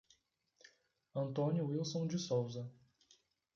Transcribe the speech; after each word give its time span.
Antônio 1.13 1.67
Wilson 1.67 2.07
de 2.07 2.17
Souza 2.17 2.67